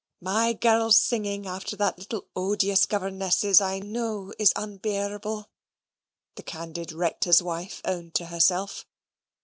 [0.19, 5.47] "My girls' singing, after that little odious governess's, I know is unbearable,"
[6.33, 8.87] the candid Rector's wife owned to herself.